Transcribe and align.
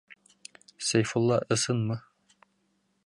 Сәйфулла, 0.87 1.37
ысынмы? 1.57 1.99